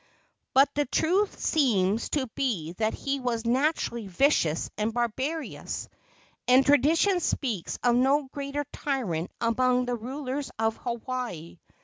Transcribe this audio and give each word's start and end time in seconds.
But 0.55 0.73
the 0.73 0.85
truth 0.87 1.37
seems 1.39 2.09
to 2.09 2.25
be 2.33 2.71
that 2.79 2.95
he 2.95 3.19
was 3.19 3.45
naturally 3.45 4.07
vicious 4.07 4.71
and 4.75 4.91
barbarous, 4.95 5.87
and 6.47 6.65
tradition 6.65 7.19
speaks 7.19 7.77
of 7.83 7.95
no 7.95 8.27
greater 8.33 8.65
tyrant 8.73 9.29
among 9.39 9.81
all 9.81 9.85
the 9.85 9.95
rulers 9.95 10.49
of 10.57 10.75
Hawaii. 10.77 11.59